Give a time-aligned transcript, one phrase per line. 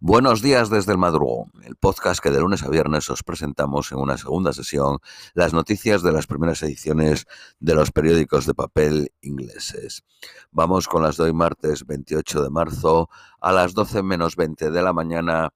[0.00, 3.98] Buenos días desde el madrugón, el podcast que de lunes a viernes os presentamos en
[3.98, 4.98] una segunda sesión
[5.32, 7.24] las noticias de las primeras ediciones
[7.60, 10.04] de los periódicos de papel ingleses.
[10.50, 13.08] Vamos con las de hoy martes 28 de marzo
[13.40, 15.48] a las 12 menos 20 de la mañana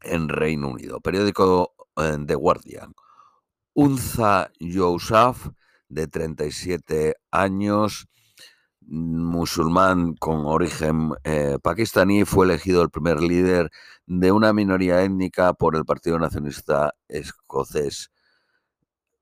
[0.00, 1.02] en Reino Unido.
[1.02, 2.94] Periódico eh, The Guardian.
[3.74, 5.50] Unza Yousaf,
[5.90, 8.08] de 37 años,
[8.86, 13.70] musulmán con origen eh, pakistaní, fue elegido el primer líder
[14.06, 18.10] de una minoría étnica por el Partido Nacionalista Escocés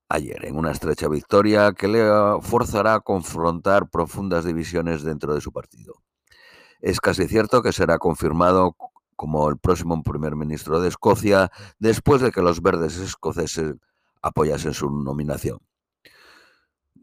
[0.09, 2.07] ayer, en una estrecha victoria que le
[2.41, 5.95] forzará a confrontar profundas divisiones dentro de su partido.
[6.79, 8.75] Es casi cierto que será confirmado
[9.15, 13.75] como el próximo primer ministro de Escocia después de que los verdes escoceses
[14.21, 15.59] apoyasen su nominación.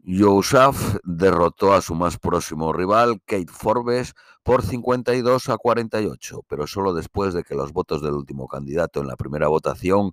[0.05, 6.93] Yousaf derrotó a su más próximo rival, Kate Forbes, por 52 a 48, pero solo
[6.93, 10.11] después de que los votos del último candidato en la primera votación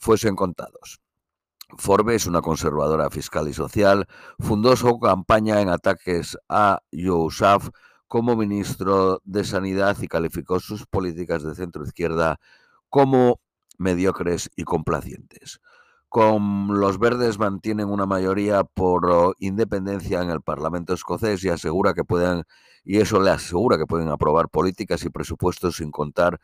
[0.00, 1.00] fuesen contados.
[1.76, 4.08] Forbes, una conservadora fiscal y social,
[4.40, 7.68] fundó su campaña en ataques a Yousaf
[8.08, 12.40] como ministro de Sanidad y calificó sus políticas de centro izquierda
[12.88, 13.40] como
[13.76, 15.60] mediocres y complacientes
[16.08, 22.04] con los verdes mantienen una mayoría por independencia en el Parlamento escocés y asegura que
[22.04, 22.44] pueden
[22.84, 26.40] y eso le asegura que pueden aprobar políticas y presupuestos sin contar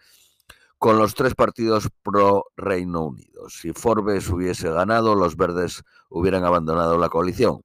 [0.78, 3.48] con los tres partidos pro Reino Unido.
[3.48, 7.62] Si Forbes hubiese ganado, los verdes hubieran abandonado la coalición.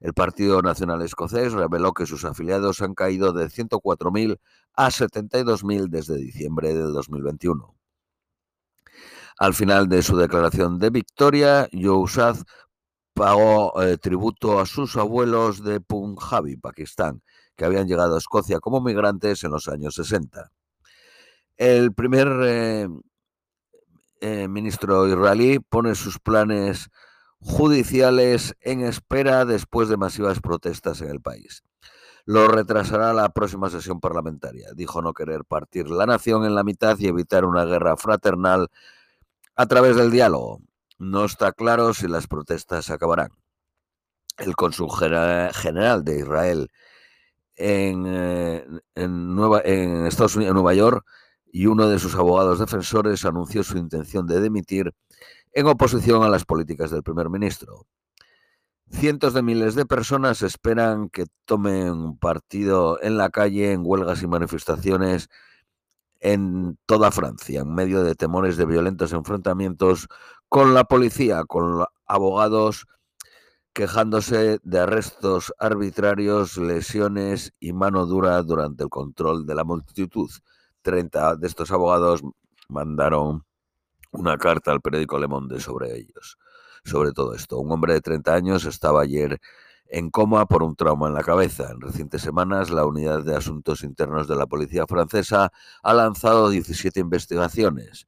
[0.00, 4.40] El Partido Nacional Escocés reveló que sus afiliados han caído de 104.000
[4.74, 7.77] a 72.000 desde diciembre de 2021.
[9.38, 12.42] Al final de su declaración de victoria, Yousaf
[13.14, 17.22] pagó eh, tributo a sus abuelos de Punjabi, Pakistán,
[17.56, 20.50] que habían llegado a Escocia como migrantes en los años 60.
[21.56, 22.88] El primer eh,
[24.20, 26.88] eh, ministro israelí pone sus planes
[27.40, 31.62] judiciales en espera después de masivas protestas en el país.
[32.24, 34.68] Lo retrasará la próxima sesión parlamentaria.
[34.74, 38.68] Dijo no querer partir la nación en la mitad y evitar una guerra fraternal
[39.58, 40.60] a través del diálogo.
[40.98, 43.30] No está claro si las protestas acabarán.
[44.38, 44.88] El cónsul
[45.52, 46.70] general de Israel
[47.56, 48.64] en, eh,
[49.08, 51.04] Nueva, en Estados Unidos, Nueva York,
[51.50, 54.94] y uno de sus abogados defensores anunció su intención de demitir
[55.52, 57.84] en oposición a las políticas del primer ministro.
[58.92, 64.28] Cientos de miles de personas esperan que tomen partido en la calle en huelgas y
[64.28, 65.28] manifestaciones
[66.20, 70.08] en toda Francia, en medio de temores de violentos enfrentamientos
[70.48, 72.86] con la policía, con abogados
[73.72, 80.28] quejándose de arrestos arbitrarios, lesiones y mano dura durante el control de la multitud.
[80.82, 82.22] Treinta de estos abogados
[82.68, 83.44] mandaron
[84.10, 86.38] una carta al periódico Le Monde sobre ellos,
[86.84, 87.58] sobre todo esto.
[87.58, 89.38] Un hombre de 30 años estaba ayer
[89.88, 91.70] en coma por un trauma en la cabeza.
[91.70, 95.50] En recientes semanas, la Unidad de Asuntos Internos de la Policía Francesa
[95.82, 98.06] ha lanzado 17 investigaciones.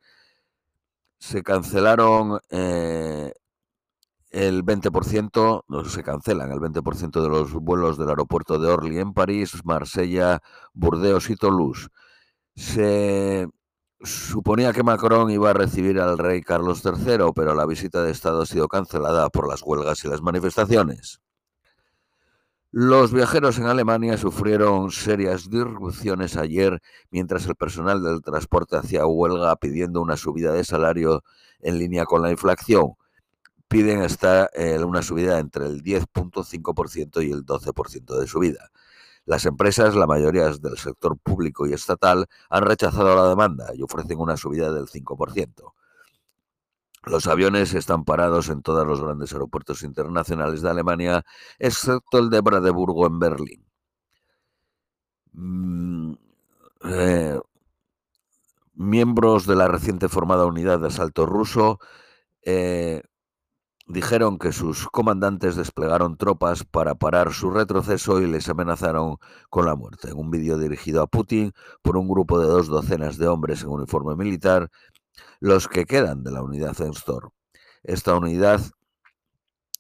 [1.19, 3.33] Se cancelaron eh,
[4.31, 9.13] el 20%, no se cancelan el 20% de los vuelos del aeropuerto de Orly en
[9.13, 10.41] París, Marsella,
[10.73, 11.89] Burdeos y Toulouse.
[12.55, 13.49] Se
[14.03, 18.43] suponía que Macron iba a recibir al rey Carlos III, pero la visita de Estado
[18.43, 21.21] ha sido cancelada por las huelgas y las manifestaciones.
[22.73, 29.57] Los viajeros en Alemania sufrieron serias disrupciones ayer mientras el personal del transporte hacía huelga
[29.57, 31.25] pidiendo una subida de salario
[31.59, 32.93] en línea con la inflación.
[33.67, 34.07] Piden
[34.55, 38.71] eh, una subida entre el 10.5% y el 12% de subida.
[39.27, 44.19] Las empresas, la mayoría del sector público y estatal, han rechazado la demanda y ofrecen
[44.21, 45.73] una subida del 5%.
[47.03, 51.25] Los aviones están parados en todos los grandes aeropuertos internacionales de Alemania,
[51.59, 53.67] excepto el de Brandeburgo en Berlín.
[55.33, 56.15] Mm,
[56.85, 57.41] eh,
[58.75, 61.79] miembros de la reciente formada unidad de asalto ruso
[62.43, 63.03] eh,
[63.91, 69.17] dijeron que sus comandantes desplegaron tropas para parar su retroceso y les amenazaron
[69.51, 70.11] con la muerte.
[70.11, 71.53] En un vídeo dirigido a Putin
[71.83, 74.71] por un grupo de dos docenas de hombres en uniforme militar,
[75.41, 77.33] los que quedan de la unidad Enstor.
[77.83, 78.61] Esta unidad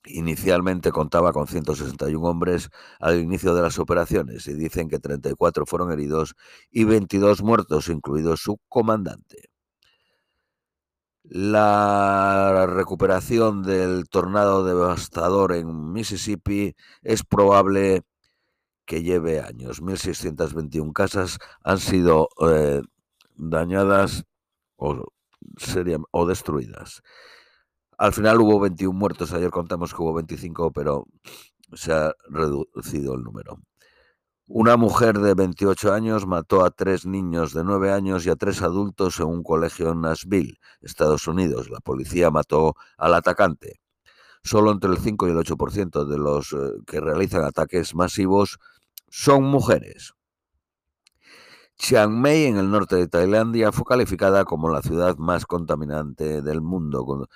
[0.06, 5.92] inicialmente contaba con 161 hombres al inicio de las operaciones y dicen que 34 fueron
[5.92, 6.34] heridos
[6.70, 9.50] y 22 muertos, incluido su comandante.
[11.24, 18.02] La recuperación del tornado devastador en Mississippi es probable
[18.86, 19.82] que lleve años.
[19.82, 22.82] 1.621 casas han sido eh,
[23.36, 24.24] dañadas
[24.76, 25.06] o,
[26.10, 27.02] o destruidas.
[27.98, 31.06] Al final hubo 21 muertos, ayer contamos que hubo 25, pero
[31.74, 33.60] se ha reducido el número.
[34.46, 38.62] Una mujer de 28 años mató a tres niños de 9 años y a tres
[38.62, 41.70] adultos en un colegio en Nashville, Estados Unidos.
[41.70, 43.80] La policía mató al atacante.
[44.42, 48.58] Solo entre el 5 y el 8% de los eh, que realizan ataques masivos
[49.08, 50.14] son mujeres.
[51.80, 56.60] Chiang Mai, en el norte de Tailandia, fue calificada como la ciudad más contaminante del
[56.60, 57.26] mundo,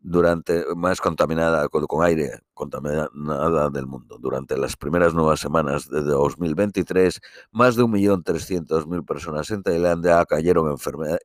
[0.00, 4.16] durante más contaminada con, aire contaminada del mundo.
[4.18, 7.20] Durante las primeras nuevas semanas de 2023,
[7.52, 10.74] más de 1.300.000 personas en Tailandia cayeron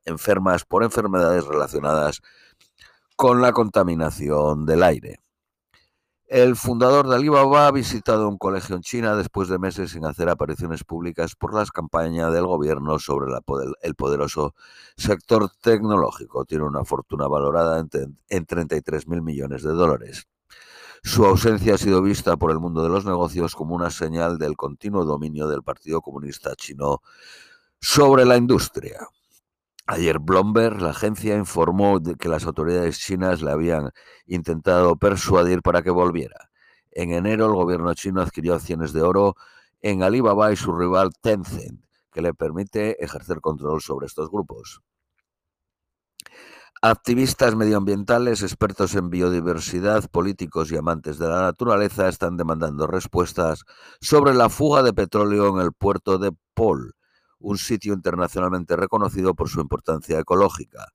[0.04, 2.20] enfermas por enfermedades relacionadas
[3.16, 5.25] con la contaminación del aire.
[6.28, 10.28] El fundador de Alibaba ha visitado un colegio en China después de meses sin hacer
[10.28, 13.32] apariciones públicas por las campañas del gobierno sobre
[13.82, 14.54] el poderoso
[14.96, 16.44] sector tecnológico.
[16.44, 20.26] Tiene una fortuna valorada en, en 33 mil millones de dólares.
[21.04, 24.56] Su ausencia ha sido vista por el mundo de los negocios como una señal del
[24.56, 27.02] continuo dominio del Partido Comunista Chino
[27.80, 29.06] sobre la industria.
[29.88, 33.92] Ayer Bloomberg, la agencia, informó que las autoridades chinas le habían
[34.26, 36.50] intentado persuadir para que volviera.
[36.90, 39.36] En enero el gobierno chino adquirió acciones de oro
[39.82, 44.80] en Alibaba y su rival Tencent, que le permite ejercer control sobre estos grupos.
[46.82, 53.62] Activistas medioambientales, expertos en biodiversidad, políticos y amantes de la naturaleza están demandando respuestas
[54.00, 56.95] sobre la fuga de petróleo en el puerto de Pol,
[57.38, 60.92] un sitio internacionalmente reconocido por su importancia ecológica.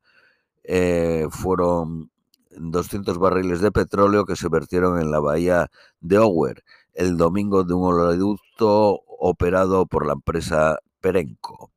[0.63, 2.11] Eh, fueron
[2.51, 7.73] 200 barriles de petróleo que se vertieron en la bahía de Ower el domingo de
[7.73, 11.71] un oleoducto operado por la empresa Perenco.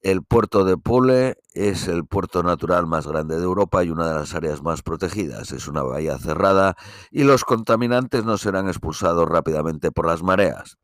[0.00, 4.14] El puerto de Pole es el puerto natural más grande de Europa y una de
[4.14, 5.50] las áreas más protegidas.
[5.52, 6.76] Es una bahía cerrada
[7.10, 10.78] y los contaminantes no serán expulsados rápidamente por las mareas.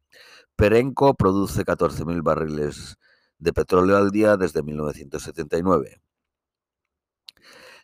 [0.56, 2.96] Perenco produce 14.000 barriles
[3.38, 6.00] de petróleo al día desde 1979.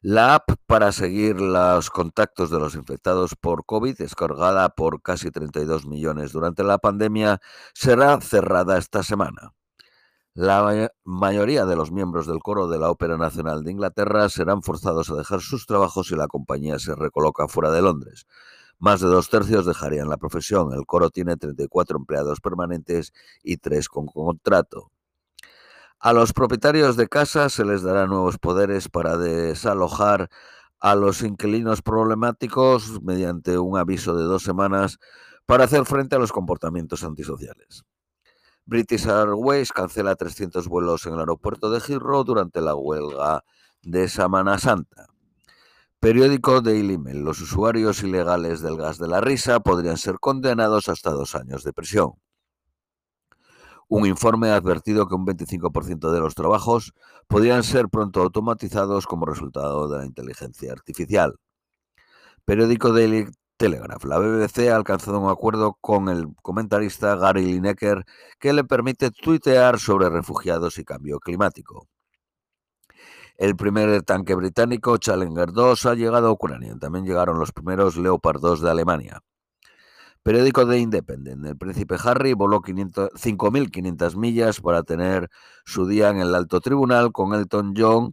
[0.01, 5.87] La app para seguir los contactos de los infectados por COVID, descargada por casi 32
[5.87, 7.41] millones durante la pandemia,
[7.75, 9.55] será cerrada esta semana.
[10.35, 15.11] La mayoría de los miembros del coro de la Ópera Nacional de Inglaterra serán forzados
[15.11, 18.25] a dejar sus trabajos y la compañía se recoloca fuera de Londres.
[18.79, 20.73] Más de dos tercios dejarían la profesión.
[20.73, 24.93] El coro tiene 34 empleados permanentes y tres con contrato.
[25.99, 30.29] A los propietarios de casas se les dará nuevos poderes para desalojar
[30.79, 35.01] a los inquilinos problemáticos mediante un aviso de dos semanas
[35.45, 37.85] para hacer frente a los comportamientos antisociales.
[38.65, 43.43] British Airways cancela 300 vuelos en el aeropuerto de Heathrow durante la huelga
[43.83, 45.07] de Semana Santa.
[46.01, 47.25] Periódico Daily Mail.
[47.25, 51.73] Los usuarios ilegales del gas de la risa podrían ser condenados hasta dos años de
[51.73, 52.13] prisión.
[53.89, 56.93] Un informe ha advertido que un 25% de los trabajos
[57.27, 61.35] podrían ser pronto automatizados como resultado de la inteligencia artificial.
[62.45, 64.05] Periódico Daily Telegraph.
[64.05, 68.05] La BBC ha alcanzado un acuerdo con el comentarista Gary Lineker
[68.39, 71.89] que le permite tuitear sobre refugiados y cambio climático.
[73.39, 76.77] El primer tanque británico, Challenger 2, ha llegado a Ucrania.
[76.77, 79.21] También llegaron los primeros Leopard 2 de Alemania.
[80.25, 81.47] Periódico de Independent.
[81.47, 85.31] El príncipe Harry voló 5.500 millas para tener
[85.65, 88.11] su día en el alto tribunal con Elton John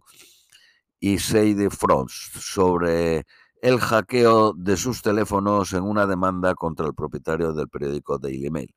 [1.00, 3.26] y Sadie Frost sobre
[3.60, 8.72] el hackeo de sus teléfonos en una demanda contra el propietario del periódico Daily Mail.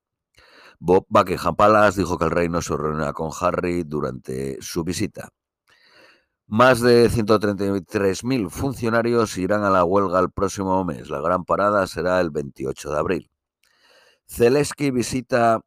[0.80, 5.30] Bob Buckingham Palace dijo que el rey no se reunirá con Harry durante su visita.
[6.52, 11.08] Más de 133.000 funcionarios irán a la huelga el próximo mes.
[11.12, 13.32] La gran parada será el 28 de abril.
[14.28, 15.62] Zelensky visita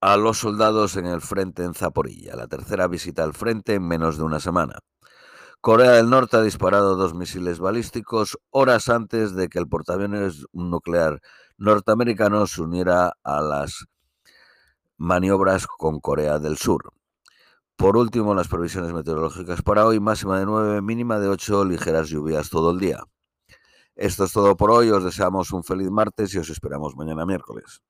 [0.00, 4.16] a los soldados en el frente en Zaporilla, la tercera visita al frente en menos
[4.16, 4.78] de una semana.
[5.60, 11.20] Corea del Norte ha disparado dos misiles balísticos horas antes de que el portaaviones nuclear
[11.58, 13.84] norteamericano se uniera a las
[14.96, 16.90] maniobras con Corea del Sur.
[17.76, 22.48] Por último, las previsiones meteorológicas para hoy, máxima de 9, mínima de 8, ligeras lluvias
[22.48, 23.00] todo el día.
[23.96, 27.82] Esto es todo por hoy, os deseamos un feliz martes y os esperamos mañana miércoles.